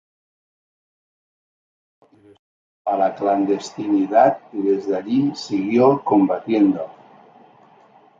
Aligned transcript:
Horacio 1.99 2.09
ingresó 2.11 2.41
a 2.85 2.97
la 2.97 3.13
clandestinidad 3.13 4.39
y 4.51 4.63
desde 4.63 4.95
allí 4.97 5.31
siguió 5.35 6.03
combatiendo. 6.03 6.89